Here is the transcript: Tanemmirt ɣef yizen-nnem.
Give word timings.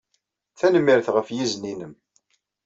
Tanemmirt 0.59 1.07
ɣef 1.15 1.27
yizen-nnem. 1.35 1.93